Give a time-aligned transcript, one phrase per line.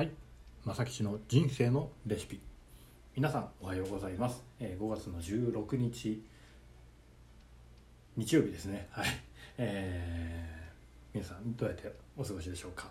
[0.00, 0.10] はい。
[0.64, 2.40] 正吉の人生のレシピ。
[3.14, 6.24] 皆さんおはようございます、えー5月の16日
[8.16, 8.88] 日曜日ですね。
[8.92, 9.06] はい。
[9.58, 12.88] えー皆さんどうやってお過ごしでしょうか、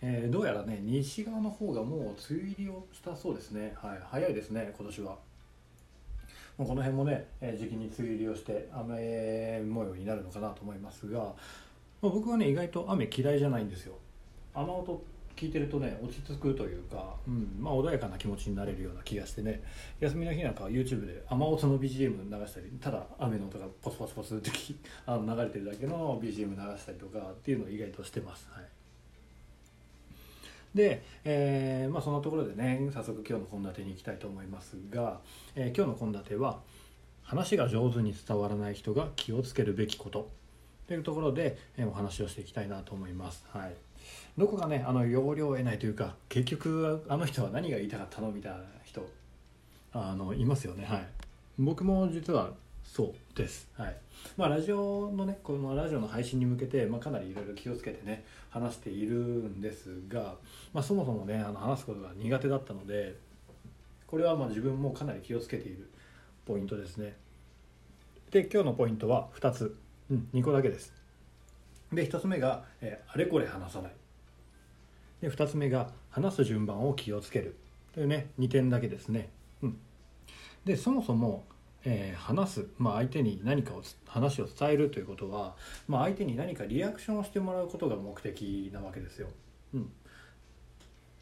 [0.00, 3.74] えーどうやらね西側の方がもう梅雨入りをしたそうですね。
[3.74, 3.98] はい。
[4.08, 5.18] 早いですね今年は。
[6.56, 11.34] もうこの辺もね、えー時期に梅雨入りをして雨模様になるのかなと思いますが、まあ
[12.02, 13.94] 僕はね意外と雨嫌いじゃないんですよ。
[14.54, 15.02] 雨音
[15.38, 19.62] 聞いてるとね落ち着くというか、うんまあ、穏やかな気持ちになれるような気がしてね
[20.00, 28.48] 休みの日なんかは YouTube で雨音の BGM 流したりただ雨の音がポツポツポツってきあの流れてるだけの BGM 流したりとかっていうのを意外としてます。
[28.50, 28.64] はい
[30.74, 35.20] で、えーまあ、そのところでね早速今日の献立に行きたいと思いますが、
[35.56, 36.60] えー今日の献立は
[37.22, 40.30] 話が上手に伝わらない人が気をつけるべきこと
[40.86, 43.44] というところで、えーお話をしていきたいなと思います。
[43.48, 43.74] はい、
[44.36, 49.08] どこかねあの要領を得ないというか結局あの人は何が言いたかったのみたいな人
[49.92, 50.84] あのいますよね。
[50.84, 51.06] はい、
[51.58, 52.50] 僕も実は
[52.84, 53.68] そうです。
[53.76, 53.96] はい。
[54.36, 60.34] まあラジオのねこのラジオの配信に向けて、まあ、かなりいろいろ気をつけてね話しているんですが、
[60.72, 63.16] まあ、そもそもねあの話すことが苦手だったので
[64.06, 65.88] これはまあ自分もかなり気をつけている
[66.46, 67.14] ポイントですね。
[68.30, 69.76] で今日のポイントは2つ、
[70.10, 70.92] うん、2個だけです。
[71.92, 73.92] で1つ目が、えーあれこれ話さない。
[75.20, 77.56] で2つ目が話す順番を気をつける。
[77.92, 79.30] というね2点だけですね。
[79.62, 79.78] うん、
[80.64, 81.44] でそもそも、
[81.84, 89.28] えー話す、まあ、相手に何かを話を伝えるということは、まあ、相手に何かリアクションをしてもらうことが目的なわけですよ。
[89.74, 89.92] うん。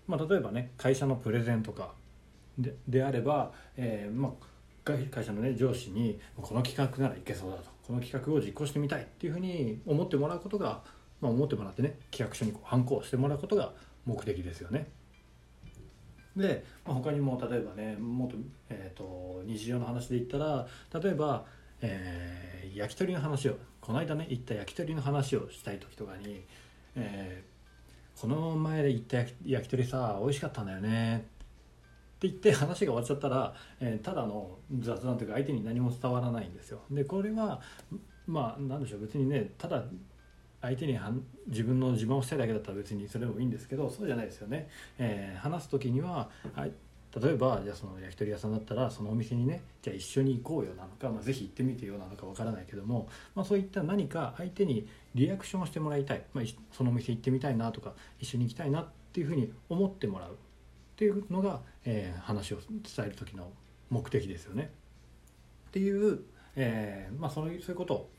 [0.07, 1.93] まあ、例えばね会社のプレゼンとか
[2.59, 7.71] でであれば、えーまあ、会社の、ね、上司にこの企画ならいけそうだと。
[7.87, 10.83] この企画を実行してみたいっていうふうに思ってもらうことが、
[11.21, 13.73] まあ、思ってもらってね企画書にこう反抗してもらうことが
[14.07, 14.89] 目的ですよね。
[16.37, 18.37] で、まあ、他にも例えばねもっと,、
[18.69, 20.67] えー、と日常の話で言ったら
[21.01, 21.45] 例えば、
[21.81, 26.45] えー焼き鳥の話をこの間ね行った焼き鳥の話をしたい時とかに、
[26.95, 31.17] えーこの前で行った焼き焼き鳥さ美味しかったんだよね」
[32.17, 36.81] って言って話が終わっちゃったら、えーただの雑談というか相手に何も伝わらないんですよ。
[36.91, 37.63] でこれは
[38.27, 39.85] まあなんでしょう別にねただ
[40.63, 40.99] 相手に
[41.49, 44.69] 自分の自慢をしたいだけだったら別にそれでもいいんですけどそうじゃないですよね。
[44.99, 46.73] えー話す時には、はい、
[47.21, 60.35] 例えばじゃあその焼き鳥屋さんだったらそのお店にねじゃあ一緒に行こうよなのか、まあ、ぜひ行ってみてよなのかわからないけども、まあ、そういった何か相手にリアクションをしてもらいたい、まあ、そのお店行ってみたいなとか一緒に行きたいなっていうふうに思ってもらうっ
[60.97, 63.51] ていうのが、えー話を伝える時の
[63.91, 64.71] 目的ですよね。
[65.69, 66.21] っていう、
[66.57, 68.11] えーまあ、そういうそういうことを、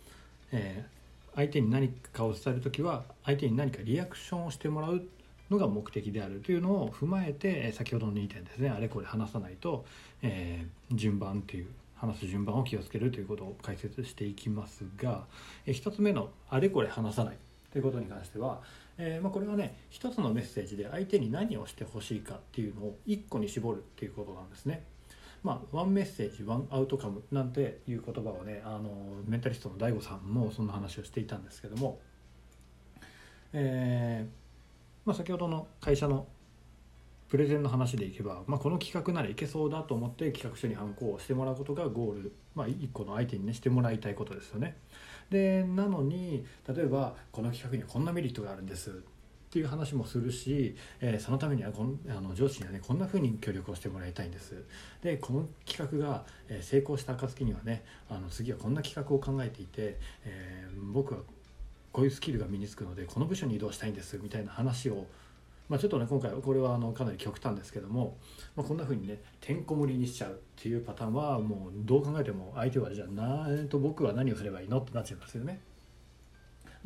[0.52, 0.97] えー
[1.38, 5.04] 相手に何かを伝える時は相手に何かリアクションをしてもらう
[5.52, 9.86] のが目的であるというのを踏まえて先ほどの2点ですねあれこれ話さないと、
[10.22, 15.26] えー順番っていう話す順番を気をつけるということを解説していきますが、
[15.66, 17.38] え1つ目の「あれこれ話さない」
[17.72, 18.62] ということに関しては、
[18.98, 24.84] えーまあ、これはね一つのメッセージで相手に何をしてほしいかっていうのを1個に絞るっていうことなんですね。
[25.44, 28.90] まあ、ワンメッセージワンアウトカムなんていう言葉をねあの
[29.26, 32.00] メンタリストの DAIGO さんもそんな話をしていたんですけども、
[33.54, 34.48] えー
[35.08, 36.28] まあ、先ほどの会社の
[37.30, 44.78] プレゼンの話でいけば、まあ、この企画ならいけそうだと思って企画書に反抗をしてもらうことがゴール、まあ、1個の相手にねしてもらいたいことですよね。
[45.30, 49.04] でなのに例えばこの企画にはこんなメリットがあるんです
[49.58, 54.54] っていう話もするし、えーそのためにはこんあの上司にはねこんな風に協力をしてもらいたいんです
[55.02, 61.22] でこの企画が、え成功した暁にはねあの次はこんな企画を考えていて、えー僕は
[61.92, 65.08] こういうスキルが身につくのでこの部署に移動したいんですみたいな話を、
[65.70, 68.18] まあ、ちょっとね今回はこれはあのかなり極端ですけども、
[68.56, 75.60] まあ、こんな風にねてんこ盛りにしちゃうっていうパターンはもうどう考えても相手はじゃあな、えーと僕は何をすればいいのってなっちゃいますよね。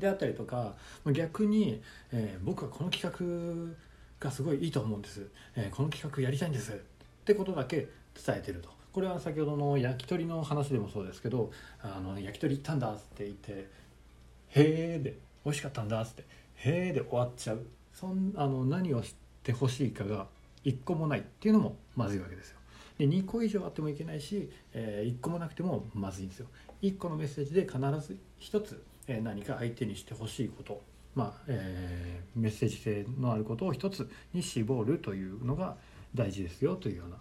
[0.01, 0.73] であったりとか
[1.13, 1.81] 逆に、
[2.11, 3.75] えー僕はこの企画
[4.19, 6.75] がすごいいいと思うんです、えーこの企画やりたいんですっ
[7.23, 13.69] てことだけ伝えてるとこれは先ほどの焼き鳥の話でもそうですけど「あの焼き鳥行ったんだ」って言って
[14.51, 16.23] 「へえ」で「美味しかったんだ」って
[16.55, 20.27] 「へえ」で終わっちゃうそんあの何をしてほしいかが
[20.65, 22.57] 1個もないっていうのもまずいわけですよ。
[22.97, 26.47] で2個以上あってもいけないし、え1個もなくてもまずいんですよ。
[26.83, 30.81] 1個のメッセージで必ず1つ、え何か相手にしてほしいこと、
[31.15, 35.75] まあえーメッセージ性のあることを一つに絞るというのが
[36.15, 37.17] 大事ですよというような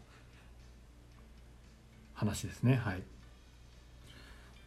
[2.15, 2.77] 話ですね。
[2.77, 3.03] はい、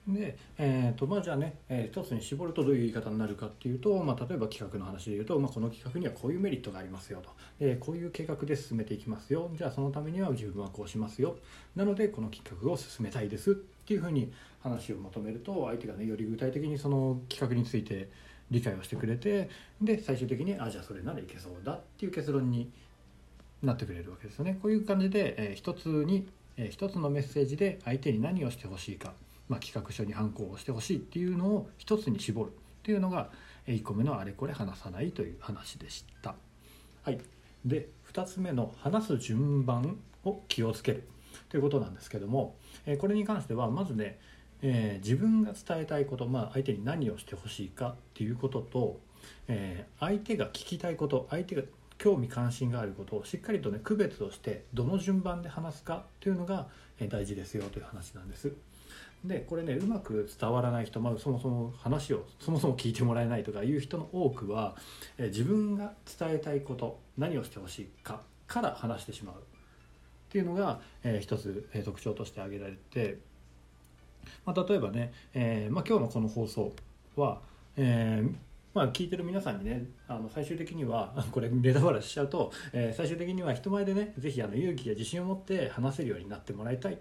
[0.07, 7.29] で、えーとまあ、じゃあね、えー、一つに絞るとどういう言い方になるかっていうと、まあ、例えば企画の話で言うと、まあ、この企画にはこういうメリットがありますよと、
[7.59, 9.49] えー、こういう計画で進めていきますよ。
[9.55, 11.37] じゃあそのためには自分はこうしますよ。
[11.75, 18.09] なのでこの企画を進めたいですっていうふうに話をまとめると相手がねより具体的にその企画について
[18.51, 19.49] 理解をしてくれて
[19.81, 22.69] で最終的にあじゃあそれならいけそうだっていう結論に
[23.61, 24.59] なってくれるわけですよね。
[24.61, 26.27] こういう感じで、えー、一つに、
[26.57, 29.13] えー、一つのメッセージで相手に何をしてほしいか。
[29.49, 32.51] まあ、企画書に反抗をしてほしいっていうのを一つに絞るっ
[32.83, 33.29] ていうのが
[33.67, 36.35] 1個目のあれこれ話さないという話でした。
[37.03, 37.19] はい、
[37.65, 41.07] で2つ目の話す順番を気をつける
[41.49, 42.55] ということなんですけども、
[42.85, 44.19] えこれに関してはまずね、
[44.61, 48.99] えー、自分が伝えたいこと、まあ、相手に何をしてほしいかっていうことと、
[49.47, 51.63] えー、相手が聞きたいこと相手が
[51.97, 56.67] 興味関心があることをしっかりとね区別をしてどの順番で話すかっていうのが
[57.09, 58.53] 大事ですよという話なんです。
[59.23, 64.75] でこれねうまく伝わらない人、まあ、そもそも話をそもそも聞いてもらえないとかいう人の多くは、
[65.17, 69.35] え自分が伝えたいこと何をしてほしいかから話してしまう。
[69.35, 69.37] っ
[70.33, 73.19] ていうのが、えー、一つ、えー、特徴として挙げられて、
[74.45, 76.73] まあ、例えばね、えーまあ、今日のこの放送
[77.15, 77.39] は、
[77.77, 78.35] えー
[78.73, 86.97] まあ、聞いてる皆さんにねあの最終的には これネタバラしちゃうと、えー、最終的には人前でね是非勇気や自信を持って話せるようになってもらいたい。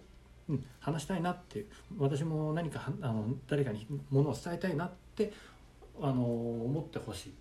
[0.49, 1.67] うん、話したいなって
[1.99, 5.33] 私も何かあの誰かにものを伝えたいなって
[6.01, 7.33] あの思ってほしい、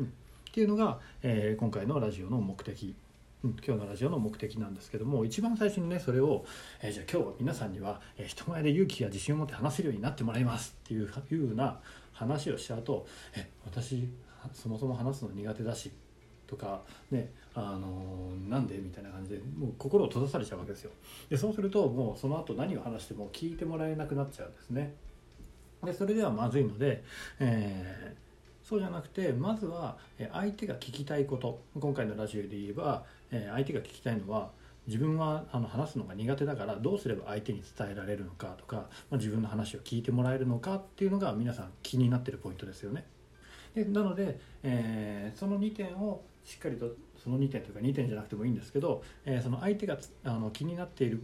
[0.00, 0.08] うん、っ
[0.52, 2.94] ていうのが、えー、今回のラジオの目的、
[3.44, 6.44] うん、今日のラジオの目的なんですけども一番最初にねそれを、
[6.82, 10.76] えー、じゃあ今日は皆さんには、えー、人前で勇気や自信を持って話せるようになってもらいます。
[10.84, 11.80] っていういうな
[12.12, 14.08] 話をしちゃうとえ私
[14.52, 15.90] そもそも話すの苦手だし
[16.46, 18.76] とかねあのなんで？
[18.76, 20.90] みたいな感じでもう心を閉ざされちゃうわけですよ。
[21.28, 24.94] でそうするともうその後何を話しても聞いてもらえなくなっちゃうんですね。
[25.84, 27.04] でそれではまずいので、
[27.38, 29.96] えー、そうじゃなくてまずは
[30.32, 31.60] 相手が聞きたいこと。
[31.78, 34.50] 今回のラジオで言えばえ相手が聞きたいのは
[34.86, 38.82] 自分はあの話すのが苦手だからどうすれば相手に伝えられるのかとか、ま
[39.12, 43.04] あ、自分の話を聞いてもらえるのかっていうのが皆さん気になってるポイントですよね。
[43.74, 51.22] でなので、えー、その2点をしっかりとその2点というか2点じゃなくてもいいんですけど、えー、その相手があの気になっている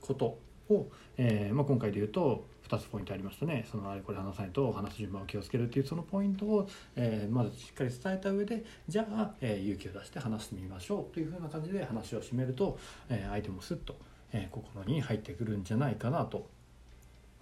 [0.00, 0.38] こと
[0.70, 0.88] を、
[1.18, 12.78] えーまあ、今回で言うと2つポイントありましたねそのあれこれ話さないと話す順番を気をつけるっていうそのポイントを、えー、まずしっかり伝えた上でじゃあ、えー、勇気を出して話してみましょうというふうな感じで話を締めると、
[13.10, 13.96] えー、相手もスッと、
[14.32, 16.48] えー、心に入ってくるんじゃないかなと、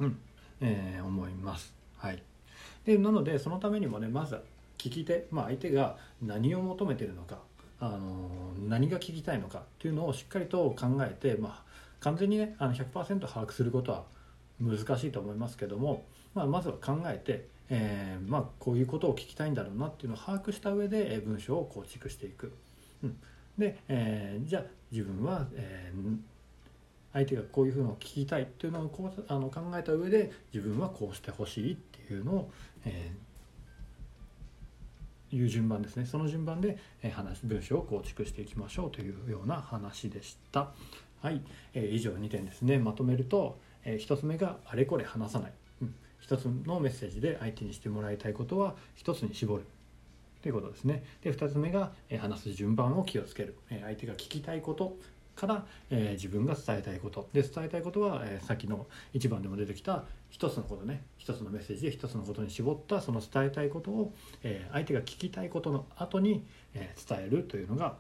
[0.01, 0.19] うん
[0.61, 1.73] えー、思います。
[1.97, 2.23] はい
[2.85, 4.39] でなのでそのためにもねまず
[4.87, 7.39] 聞き手、まあ、相手が何を求めてるのか
[7.81, 8.31] あの
[8.69, 11.63] 何が聞きたいのかっていうのをしっかりと考えて、まあ、
[12.01, 14.05] 完全にねあの100%把握することは
[14.61, 16.05] 難しいと思いますけども、
[16.35, 22.53] まあ、まずは考えて、えー、まあ、こういうことを聞きたいんだろうなっていうのを把握した上で文章を構築していく。
[23.03, 23.19] うん、
[23.59, 26.17] で、えー、じゃあ自分は、えー、
[27.13, 32.51] 相手がこういうふうのを聞きたいっていうのをこうあの考えた上で自分はこうしてほしいっていうのを、
[32.87, 33.27] えー
[35.37, 36.07] いう順番ですね。
[36.07, 40.73] その順番で、え話文章を構築していきましょうというような話でした。
[41.21, 41.41] はい、
[41.75, 42.79] えー、以上2点ですね。
[42.79, 45.53] まとめると、えー、1つ目があれこれ話さない、
[45.83, 45.95] うん、
[46.27, 49.65] 1つのメッセージで相手にしてもらいたいことは1つに絞る。
[50.43, 51.03] ということですね。
[51.23, 54.97] で2つ目が、え、話す順番を気をつける、え相手が聞きたいこと
[55.37, 57.29] から、えー、自分が伝えたいこと。
[57.33, 61.05] で伝えたいことは、えー、さっきの1番でも出てきた一つのことね。
[61.19, 67.97] 一つのメッセージで一つのことに絞ったその伝えたいことを、えー、相手が聞きたいことの後に、え、伝えるというのが、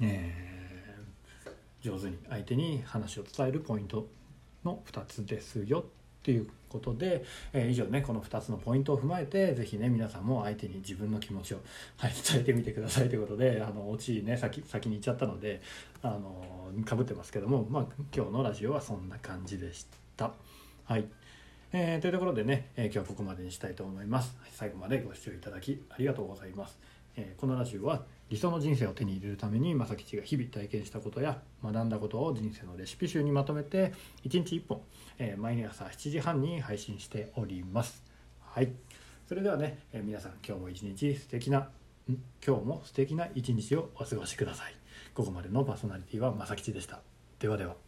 [0.00, 0.56] え、
[1.82, 4.08] 上手に相手に話を伝えるポイント
[4.64, 5.84] の2つですよ。
[6.26, 11.58] っていうことで、えー、以上ねこの2つのポイントを踏まえて是非ね皆さんも相手に自分の気持ちを、
[11.98, 15.62] はい、伝えてみてくださいということであのオチね先先に言っちゃったので
[16.02, 16.44] あの
[16.84, 20.32] かぶってますけども、まあ、今日のラジオはそんな感じでした。
[20.84, 21.04] はい
[21.72, 24.36] えー、というところでね、えー、今日はここまでにしたいと思います。
[24.50, 26.76] 最後までご視聴いただきありがとうございます。
[27.16, 33.92] え、このラジオは理想の人生を手に入れるために正吉が日々体験したことや学んだことを人生のレシピ集にまとめて
[34.24, 34.82] 1日1本、
[35.18, 38.02] え、毎朝7時半に配信しております。
[38.40, 38.72] はい。
[39.28, 41.70] それではね、え、皆さん今日も一日素敵な
[42.08, 44.74] 今日も素敵な一日をお過ごしください。
[45.14, 47.00] ここまでのパーソナリティは正吉でした。
[47.38, 47.85] ではでは。